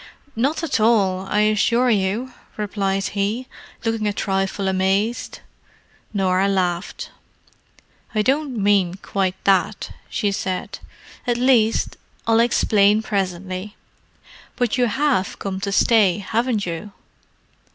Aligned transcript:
"Not 0.35 0.63
at 0.63 0.79
all, 0.79 1.27
I 1.29 1.41
assure 1.41 1.91
you," 1.91 2.33
replied 2.57 3.09
he, 3.09 3.45
looking 3.85 4.07
a 4.07 4.13
trifle 4.13 4.67
amazed. 4.67 5.41
Norah 6.11 6.47
laughed. 6.47 7.11
"I 8.15 8.23
don't 8.23 8.57
mean 8.57 8.95
quite 8.95 9.35
that," 9.43 9.91
she 10.09 10.31
said—"at 10.31 11.37
least 11.37 11.97
I'll 12.25 12.39
explain 12.39 13.03
presently. 13.03 13.75
But 14.55 14.75
you 14.75 14.87
have 14.87 15.37
come 15.37 15.59
to 15.59 15.71
stay, 15.71 16.17
haven't 16.17 16.65
you?" 16.65 16.93